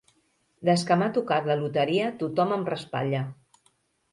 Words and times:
Des 0.69 0.85
que 0.87 0.95
m'ha 1.01 1.09
tocat 1.17 1.49
la 1.51 1.57
loteria 1.59 2.07
tothom 2.23 2.57
em 2.59 2.65
raspalla. 2.73 3.21